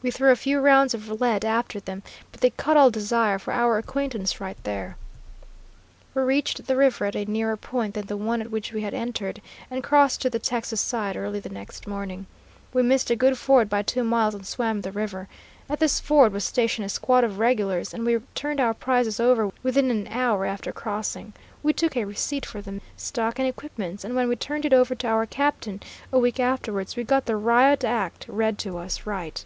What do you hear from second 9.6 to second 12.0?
and crossed to the Texas side early the next